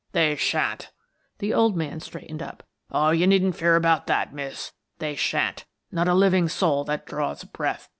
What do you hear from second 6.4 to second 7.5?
soul that draws